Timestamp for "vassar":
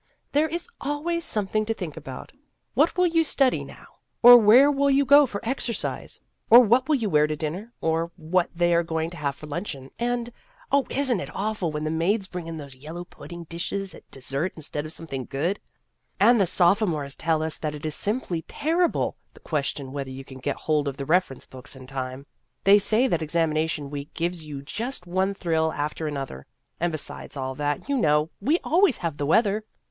5.57-5.73